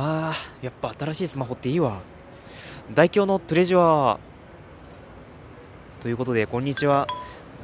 [0.00, 2.02] あーやっぱ新しいスマホっていいわ。
[2.94, 4.18] 大京のトレジュアー。
[6.00, 7.08] ということでこんにちは。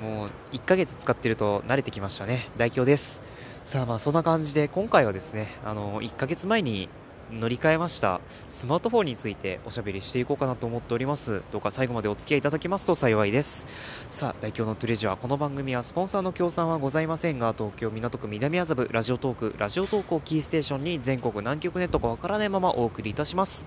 [0.02, 2.48] もう1ヶ月使ってると慣れてきましたね。
[2.56, 3.22] 大京です。
[3.62, 6.88] さあまあそんな感じで今回はですねあの1ヶ月前に
[7.32, 8.20] 乗り換えました。
[8.48, 11.42] スマートフォンについておしゃべりしていこうかなと思っております。
[11.50, 14.06] どうか最後までお付き合いいただけますと幸いです。
[14.08, 23.66] さあ大京のトレジュアこの番組はスポンサーの協賛はございませんが東京港区南麻布ラジオトークラジオトークをキーステーションに全国南極ネットかわからないままお送りいたします。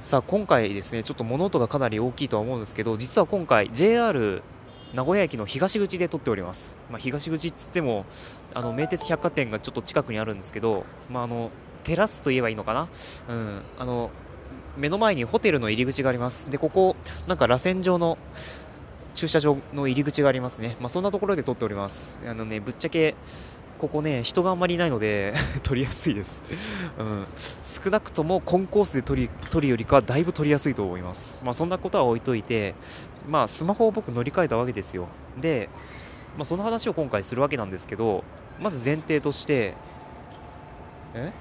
[0.00, 4.42] さあ今回ですねちょっと物音がかなり大きいとは思うんですけど実は今回 JR
[4.94, 8.06] 名古屋駅の東口で撮っております、まあ、東口っつっても
[8.54, 11.50] あの名鉄百貨店がちょっと近くにあるんですけど、まあ、あの
[11.84, 12.88] テラスと言えばいいのかな、
[13.28, 14.10] うん、あの
[14.76, 16.50] 目の前にホテルの入り口があります。
[16.50, 18.18] でここなんか螺旋状の
[19.14, 22.18] 駐車場の入り口がありますね、まあ、そんなところで撮っております。
[22.26, 23.14] あのねぶっちゃけ
[23.78, 25.32] ここね人があんまりいないので
[25.64, 26.44] 撮りやすいです、
[26.98, 27.26] うん、
[27.62, 31.40] 少なくともコンコースで撮り撮るよりかはだいぶ撮りやすいと思います。
[31.44, 32.74] まあそんなことは置いといて
[33.30, 35.06] まあスマホを僕乗り換えたわけですよ。
[35.40, 35.70] で、
[36.36, 38.24] まあ、その話を今回するわけなんですけど
[38.60, 39.74] まず前提として
[41.14, 41.32] え？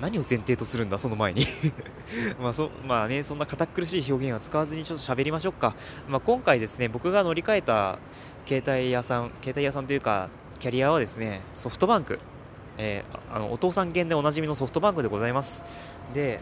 [0.00, 1.44] 何を前提とするんだその前に？
[2.40, 5.74] まあそまあねそんな堅苦しい表現は使わずにちょっと喋りましょうか、
[6.08, 7.98] まあ、今回ですね僕が乗り換えた
[8.46, 10.28] 携帯屋さん携帯屋さんというか
[10.58, 12.18] キャリアはですねソフトバンク、
[12.78, 15.64] えー、あのお父さん犬でおなじみのソフトバンクでございます。
[16.14, 16.40] で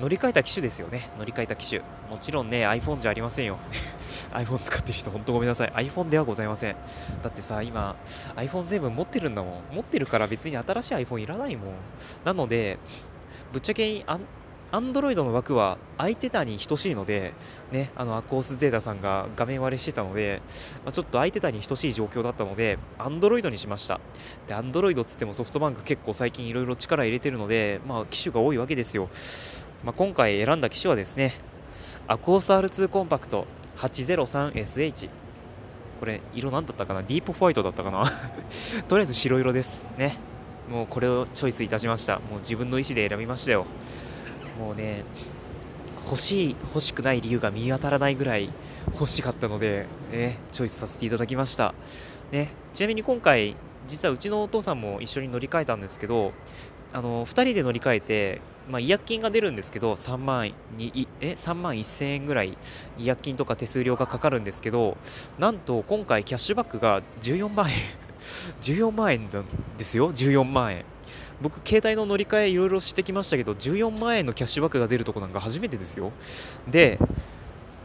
[0.00, 1.08] 乗り換えた機種ですよね。
[1.18, 1.80] 乗り換えた機種。
[2.10, 3.58] もちろんね iPhone じゃありませんよ。
[4.32, 5.70] iPhone 使ってる人本当ごめんなさい。
[5.70, 6.76] iPhone ではございません。
[7.22, 7.96] だってさ今
[8.36, 9.74] iPhone7 持ってるんだもん。
[9.74, 11.74] 持ってるから別に新しい iPhone いらないもん。
[12.24, 12.78] なので
[13.52, 14.04] ぶっちゃけ
[14.70, 17.32] アンドロイドの枠は相手他に等しいので、
[17.72, 20.42] ね、あのアコースゼータさんが画面割れしてたので、
[20.84, 23.98] まあ、ちょっと相手他に等しい状況だったので、アンドロイドにしました。
[24.46, 29.08] で、アンドロイドっつってもソフトバンク結構最近いろいろ力入れてるので、まあ、機種が多いわけですよ。
[29.84, 31.34] まあ、今回選んだ機種はですね、
[32.06, 33.46] アコース R2 コンパクト
[33.76, 35.08] 803SH。
[36.00, 37.02] これ、色何だったかな？
[37.02, 38.04] ディープホワイトだったかな？
[38.88, 39.88] とりあえず白色です。
[39.96, 40.16] ね。
[40.68, 42.18] もうこれをチョイスいたしました。
[42.18, 43.66] もう自分の意思で選びましたよ。
[44.58, 45.04] もうね
[46.04, 48.50] 欲しい欲しくない理由が見当たらないぐらい
[48.92, 51.74] 欲しかったので、ね、チョイスさせていただきました、
[52.32, 53.54] ね、ちなみに今回
[53.86, 56.32] 実はうちのお父さんも一緒に乗り換えたんですけど
[56.92, 62.56] あの2人で乗り換えて、まあ、違約金が出るんですけど3万にえ3万1000円ぐらい
[62.98, 64.96] 違約金とか手数料がかかるんですけど
[65.38, 67.74] なんと今回キャッシュバックが14万円
[68.60, 69.44] 14万円なん
[69.76, 70.10] ですよ。
[70.10, 70.84] 14万円。
[71.40, 76.12] 僕携帯の乗り換えいろいろしてきましたけど14万円のキャッシュバックが出るとこなんか初めてですよ。
[76.68, 76.98] で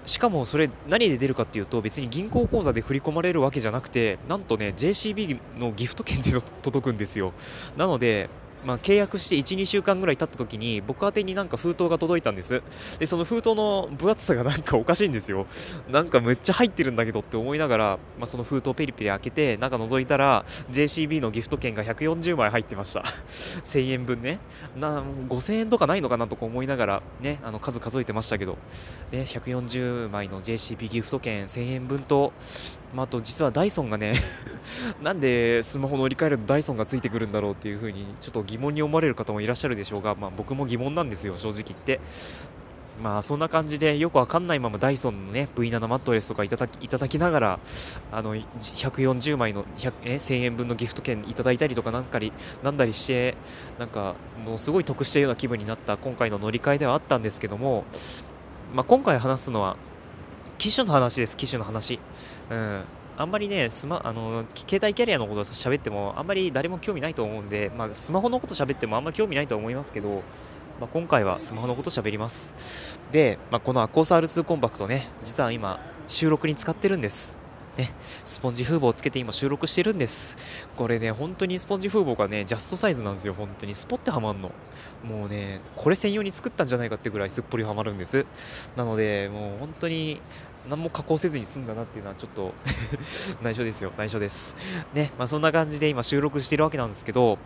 [0.05, 7.31] しかもそれ何で出るかっていうと別に銀行口座で振り込まれるわけじゃなくてなんとね JCB のギフト券で届くんですよ。
[7.77, 8.29] なので
[8.65, 12.61] まあ、契約して1、2週間ぐらい経った時に僕宛になんか封筒が届いたんです。
[12.99, 15.45] で、その封筒の分厚さがなんかおかしいんですよ。
[15.89, 23.01] なんかむっちゃ入ってるんだけどって思いながら、まあ、その封筒をペリペリ開けて、中覗いたら JCB のギフト券が140枚入ってました。
[23.63, 24.39] 1000円分ね。
[24.77, 28.57] な5000円とかないのかなとか思いながらね、あの数数えてましたけど、
[29.11, 32.33] ね、140枚の JCB ギフト券1000円分と、
[32.93, 34.13] まあ、あと実はダイソンがね
[35.01, 41.99] なんでスマホ乗り換えるとダイソンがついてくるんだろうっていう風にちょっと疑問に思われる方もいらっしゃるでしょうが、まあ、僕も疑問なんですよ正直言って。
[43.01, 47.59] まあそんな感じでよくわかんないままダイソンのね V7 マットレスとかいただきいただきながら
[48.11, 52.31] あの140枚の100え1000円分のギフト券いただいたりとかなんかり
[52.61, 53.35] なんだりして
[53.79, 54.15] なんか
[54.45, 57.83] もうすごい得したような気分になった今回の乗り換えではあったんですけども、
[58.73, 59.75] まあ、今回話すのは
[60.57, 61.99] 機種の話です、機種の話。
[62.49, 62.83] うん。
[63.15, 70.23] あんまりね、スマ、あの、携帯キャリアのことを喋っても、あんまり誰も興味ないと思うんで、まあ、スマホのこと喋ってもあんま興味ないと思いますけど、
[70.79, 72.99] まあ、今回はスマホのこと喋ります。
[73.11, 77.42] で、まあ、このアコース R2 コンパクトね、実は今、収録に使ってるんです。
[77.77, 77.91] ね、
[78.23, 80.69] スポンジ風防をつけて今収録してるんです。
[80.75, 83.73] これね、本当にスポンジ風防がね、ジャストサイズなんですよ、本当に。
[83.73, 84.51] スポってはまんの。
[85.03, 88.27] もうね、これ専用に作ったんじゃないかってぐらいすっぽりはまるんです。
[88.75, 90.21] なので、もう本当に
[90.69, 92.53] 何も加工せずに済んだなっていうのはちょっと
[93.41, 94.55] 内緒ですよ、内緒です。
[94.93, 97.39] ね、まあそんな感じで今収録してるわけなんですけど、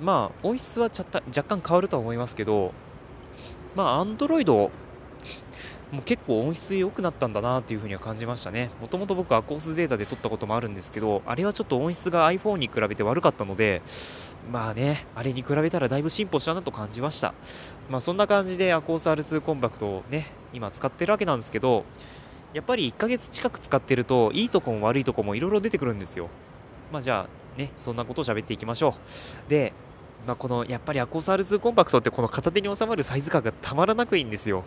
[0.00, 2.72] まあ音質は若干変わるとは思いますけど、
[3.76, 4.70] まあ Android
[5.90, 8.68] もう結構音質良くなったんだなっていう風には感じましたね。
[8.80, 13.80] もともと僕アコースデータで撮ったこともあるんですけど、あれはちょっと音質が iPhone に比べて悪かったので、
[14.52, 17.32] まあね、あれに比べたらだいぶ進歩したなと感じました。
[17.90, 21.84] まあそんな感じでアコース R2 コンパクトをね、今使ってるわけなんですけど、
[22.52, 26.28] やっぱり1ヶ月近く使ってると、いいとこも悪いとこもいろいろ出てくるんですよ。
[26.92, 29.50] まあじゃあ、ね、そんなことを喋っていきましょう。
[29.50, 29.72] で、
[30.26, 34.64] まあ、このやっぱりアコース R2 コンパクトってこの片手に収まるサイズ感がたまらなくいいんですよ。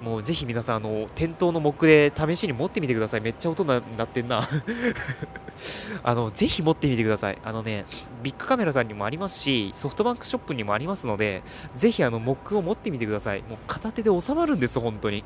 [0.00, 3.20] もうぜひ皆さん、あの店頭のモックで試しに持ってみてください。
[3.20, 4.40] めっちゃ音になってんな
[6.02, 6.30] あの。
[6.30, 7.38] ぜひ持ってみてください。
[7.44, 7.84] あのね、
[8.22, 11.42] ビッグカメラさんにもありますし、ソフトバンクショップにもありますので、
[11.74, 13.42] ぜひあのモックを持ってみてください。
[13.42, 15.24] もう片手で収まるんです、本当に。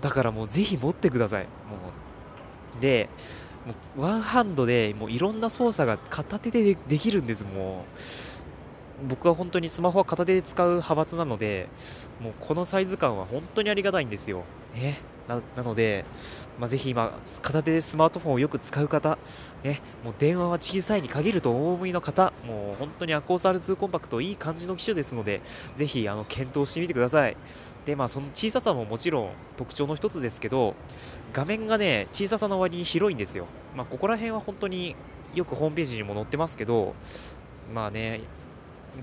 [0.00, 1.44] だからもうぜひ持ってください。
[1.44, 1.48] も
[2.78, 3.08] うで、
[3.66, 8.29] もうワンハンドでもういろんな操作が片手でできるんです、もう。
[9.08, 11.68] 僕は本当にスマホは片手で使う派閥なので、
[12.20, 14.44] もうこのサイズ感は本当にありがたいんですよ。
[14.74, 16.04] ね、ななので、
[16.58, 17.12] まあ、ぜひ今、
[17.42, 19.18] 片手でスマートフォンをよく使う方、
[19.62, 25.40] ね、もう電話は小さいに限ると大思いの方、もう本当にアコース R2 コンパクトいい感じの機種ですので、
[25.76, 27.36] ぜひあの検討してみてください。
[27.84, 30.74] で、まあその小ささももちろん特徴の一つですけど、
[31.32, 33.46] 画面がね、小ささの割に広いんですよ。
[33.76, 34.96] まあここら辺は本当に
[35.34, 36.94] よくホームページにも載ってますけど、
[37.72, 38.20] まあね、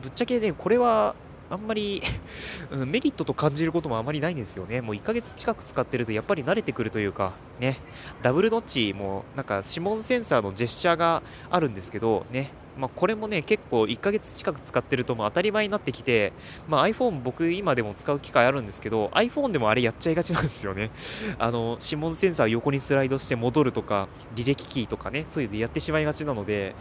[0.01, 1.15] ぶっちゃけね、これは
[1.49, 2.01] あんまり
[2.85, 4.81] メリットと感じることもあまりないんですよね。
[4.81, 7.77] もう1ヶ月近く使ってるとやっぱり慣れてくるというか、ね、
[8.21, 16.31] ダブルノッチもなんか指紋センサーのジェスチャーがあるんですけど、ね、まあ、これもね、結構1ヶ月近く使ってるとも当たり前になってきて、
[16.67, 20.91] まあ、iPhone 僕今でも使う機会あるんですけど、iPhone でもあれやっちゃいがちなんですよね。
[21.39, 26.75] あの、指紋センサー横にスライドして戻るとか、履歴キーとかね、そういうのやってしまいがちなので、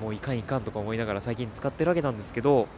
[0.00, 2.68] もういかんいかんとか思いながら最近使ってるわけなんですけど、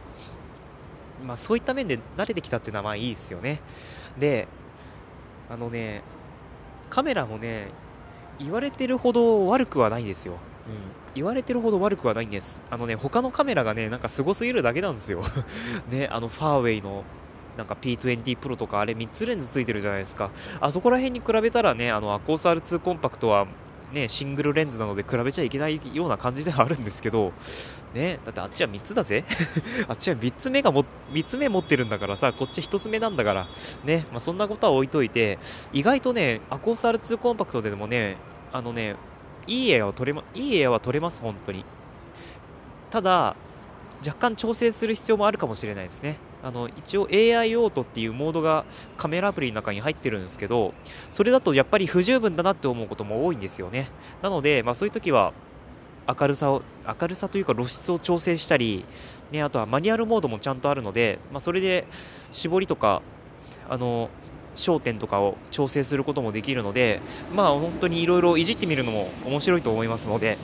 [1.23, 3.59] まあ、そういった面で慣れてきたっていうのはまあいいですよね。
[4.17, 4.47] で、
[5.49, 6.01] あのね、
[6.89, 7.67] カメラもね、
[8.39, 10.33] 言われてるほど悪くはないですよ。
[10.33, 10.39] うん、
[11.15, 12.61] 言われてるほど悪くはないんです。
[12.69, 15.21] あのね、他のカメラがね、なんかすごすぎるだけなんですよ。
[15.89, 17.03] ね、あのファーウェイの
[17.57, 20.31] なんか P20 Pro とかあれ3つレンズついてるじゃないですか。
[20.59, 23.47] あそこら辺に比べたらね、あのアコース R2 コンパクトは
[23.91, 27.33] ね、シングルレンズなので比べちゃいけないような感じではあるんですけど、
[27.93, 29.25] ね、だってあっちは3つだぜ
[29.87, 33.47] あっちは3つ目がも、3つ目持ってるんだからさ、こっち1つ目なんだから、
[33.83, 35.39] ね、まあ、そんなことは置いといて、
[35.73, 38.17] 意外とね、アコース R2 コンパクトでもね、
[38.53, 38.95] あのね、
[39.47, 41.65] いい絵は撮れま、いい絵は撮れます、本当に。
[42.89, 43.35] ただ、
[44.05, 46.17] 若干調整する必要もあるかもしれないですね。
[46.43, 48.65] あの一応 AI オートっていうモードが
[48.97, 50.73] カメラアプリの中に入ってるんですけど、
[51.11, 53.87] それだとやっぱり不十分だなって思うことも多いんですよね。
[54.21, 55.33] なので、まあ、そういう時は
[56.07, 56.63] 明るさを、
[56.99, 58.85] 明るさというか露出を調整したり、
[59.31, 61.85] ね、あとはマニュアルモードもちゃんとあるので、まあ、それで
[62.31, 63.01] 絞りとか、
[63.69, 64.09] あの、
[64.55, 67.01] 焦点とかを調整することもできるので、
[67.33, 70.37] まあ本当にいろいろいじってみるのも面白いと思いますので、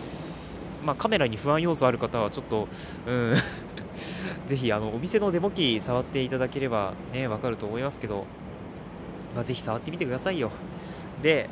[0.85, 2.67] まあ、カメラに不安要素ある方はちょっと、
[3.05, 3.33] うん
[4.47, 8.25] ぜひあのお店のデモ機触っていただければね、わかると思いますけど、
[9.35, 10.51] まあ、ぜひ触ってみてくださいよ。
[11.21, 11.49] で、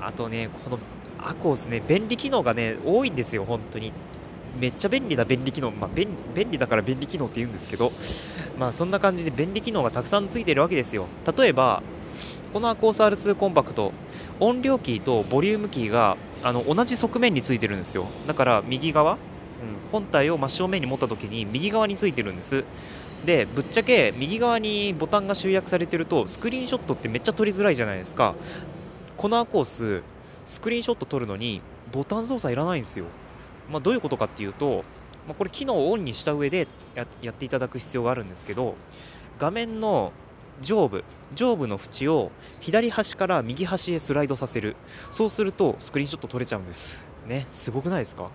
[0.00, 0.78] あとね、この
[1.18, 3.92] アコースね、便利機能がね、多いんですよ、本当に。
[4.60, 7.90] めっちゃ便利な便利機能、まあ、便便利だから便利機能って言うんですけど、
[8.58, 11.06] まあそんな感じで便利機能がたくさんついてるわけですよ。
[11.36, 11.82] 例えば、
[12.52, 13.92] このアコース R2 コンパクト、
[14.40, 18.06] 音量キーとボリュームキーがあの同じ側面についてるんですよ。
[18.26, 19.18] だから右側、
[19.92, 22.64] 本体を真正面に持った時に右側についてるんです。
[23.24, 28.34] でぶっちゃけ右側にボタンが集約されてるとスクリーンショットってめっちゃ撮りづらいじゃないですか。
[29.16, 30.02] このアコース
[30.44, 31.60] スクリーンショット撮るのに
[31.92, 33.06] ボタン操作いらないんですよ、
[33.70, 34.84] まあ、どういうことかっていうと、
[35.26, 38.74] まあ、これ機能をオンにした上でやっていただく必要があるんですけど
[39.38, 40.12] 画面の
[40.60, 41.02] 上部
[41.34, 44.76] 上部の縁を左端から右端へスライドさせる。
[45.10, 47.15] そうするとスクリーンショット撮れちゃうんです。
[47.26, 48.30] ねすごくないですか？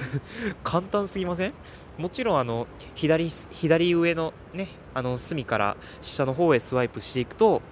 [0.62, 1.52] 簡単すぎません？
[1.98, 7.62] もちろんあの左左上のねあの隅から下の方へスワイプしていくと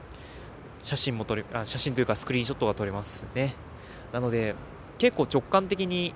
[0.82, 3.54] 写真も撮れあ写真というかスクリーンショットが撮れますね。
[4.12, 4.54] なので
[4.98, 6.14] 結構直感的に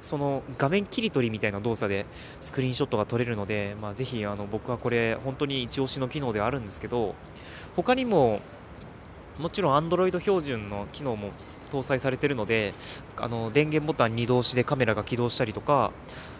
[0.00, 2.04] その画面切り取りみたいな動作で
[2.40, 7.14] スクリーンショットが撮れるので、まあ、ぜひあの僕はこれ本当に一押しの機能ではあるんですけど
[7.74, 8.40] 他にも
[9.38, 11.30] もちろん Android 標準の機能も
[11.74, 12.74] 搭載されているので
[13.16, 15.92] あの電源ボタン2同士でカメラが起動したりとか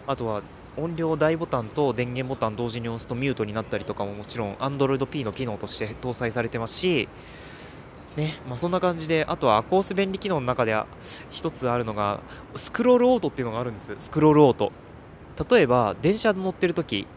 [0.07, 0.41] あとは
[0.77, 7.07] 音量大ボタンと電源ボタン同時に押すとミュートになったりとかももちろん Android P の機能として搭載されてますし
[8.15, 10.87] ねまあ、そんな感じであとはアコース便利機能の中では
[11.31, 12.21] 1つあるのが
[12.55, 13.93] スクロールオートっていうのがあるんです。
[13.97, 14.71] スクロールオート。
[15.49, 17.07] 例えば電車乗ってる時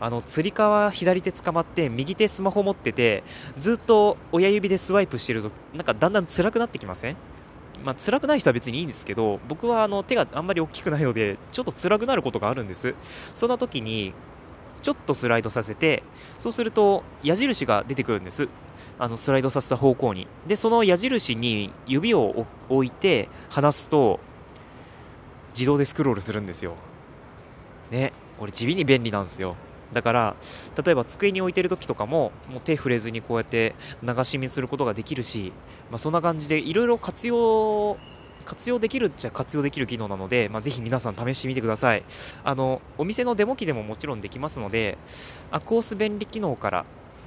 [0.00, 3.22] あのつり革左手捕まって右手スマホ持ってて
[3.58, 7.16] ずっと親指でスワイプしてるとなんかだんだん辛くなってきません？
[7.84, 12.94] まあ、辛くない人は別にいいんですけど僕はあの手があんまり大きくないのでちょっと辛くなることがあるんです。
[13.34, 14.12] そんな時に
[14.82, 16.02] ちょっとスライドさせて
[16.38, 18.48] そうすると矢印が出てくるんです。
[18.98, 20.26] あのスライドさせた方向に。
[20.46, 24.20] でその矢印に指を置いて離すと
[25.50, 26.74] 自動でスクロールするんですよ。
[27.90, 29.56] ねこれ地味に便利なんですよ。
[29.96, 30.36] だから
[30.84, 35.54] 例えば机に置いてる時とかももう手触れずにこうやって流し見することができるし、
[35.90, 37.96] まあ、そんな感じでいろいろ活用
[38.44, 42.04] 活用できるっちゃ活用できる機能なので、まあ、ぜひ皆さん試してみてください。
[42.44, 44.98] あのお店のデモ機でももちろんできますので
[45.50, 46.84] アコース便利機能から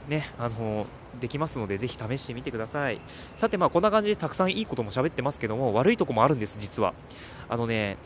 [0.07, 0.85] ねあの
[1.19, 3.01] できますのでぜひ試してみてください。
[3.35, 6.93] さてまあこんな感じでたくさんいいことも喋ってますけども悪いとこもあるんです実は。
[7.49, 7.97] あのね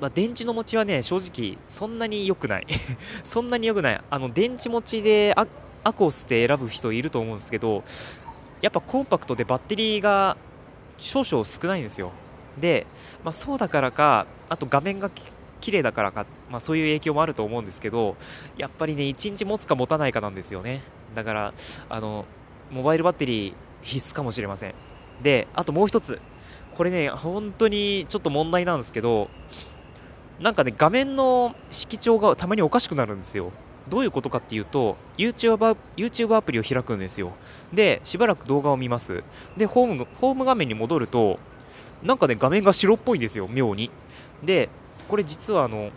[0.00, 2.66] まあ、電池の持ちはね正直そんなに良くない。
[3.22, 4.00] そんなに良くない。
[4.08, 5.46] あの電池持ちでア
[5.84, 7.82] アコースって選ぶ人いると思うんですけど
[8.60, 10.36] やっぱコンパクトでバッテリーが
[10.98, 12.12] 少々少ないんですよ。
[12.58, 12.86] で、
[13.24, 15.10] まあ、そうだからかあと画面が
[15.60, 18.16] 綺麗だからか、まあ、そういう影響もあると思うんですけど
[18.58, 20.82] やっぱりね1日持つか持たないかなんですよね。
[21.14, 21.54] だから
[21.88, 22.24] あの
[22.70, 24.74] モバイルバッテリー必須かもしれません。
[25.22, 26.20] であともう一つ。
[26.74, 29.28] これね本当にちょっと問題なんですけど
[30.40, 33.52] なんかね画面の色調がたまにおかしくなるんですよ。
[33.88, 37.32] どういうことかっていうと YouTube, YouTube アプリを開くんですよ。
[37.72, 39.22] でしばらく動画を見ます。
[39.56, 41.38] でホームホーム画面に戻ると
[42.02, 43.90] なんかね画面が白っぽいんですよ妙に。
[44.42, 44.70] で
[45.08, 45.90] これ実はあの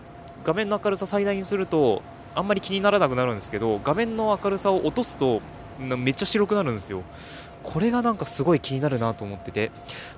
[0.44, 2.02] 画面の明るさ最大にすると
[2.36, 5.42] あんまり気にならなくなるんですけど画面の明るさを落とすと
[5.80, 7.04] めっちゃ白くなるんですよ。
[7.64, 9.72] これがなんかすごい気になるなと思ってて。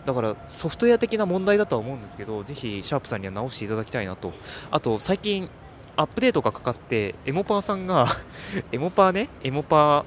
[0.06, 4.34] だからソフトウェア的な問題だとは思うんですけどぜひシャープさんには直していただきたいなと。
[4.72, 5.50] あと最近
[5.98, 8.06] アップデートがかかってエモパーさんが
[8.72, 9.30] エモパーね？
[9.44, 10.06] エモパー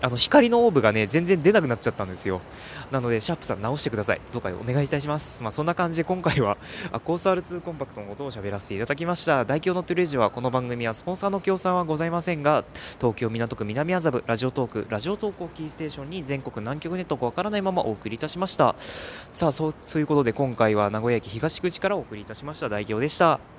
[0.00, 2.40] あの光のオーブがね全然出なくなっちゃったんですよ。
[2.92, 4.20] なのでシャープさん直してください。
[4.32, 5.42] どうかお願いいたします。
[5.42, 6.56] まあそんな感じで今回は
[6.92, 9.44] アコース R2 コンパクトのことを喋らせていただきました。
[9.44, 12.64] 大京のトゥレジはこの番組はスポンサーの協賛はございませんが
[12.98, 18.76] 東京港区南麻布ラジオトークラジオ投稿キーステーションに全国南極ネットがわからないままお送りいたしました。
[18.78, 22.68] さあそうそういうことで今回は名古屋駅東口からお送りいたしました。
[22.68, 23.57] 大京でした。